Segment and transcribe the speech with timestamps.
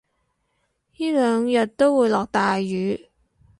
[0.97, 3.11] 依兩日都會落大雨